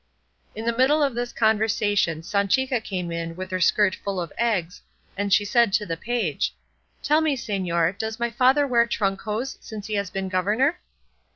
[0.55, 4.81] In the middle of this conversation Sanchica came in with her skirt full of eggs,
[5.15, 6.55] and said she to the page,
[7.03, 10.79] "Tell me, señor, does my father wear trunk hose since he has been governor?"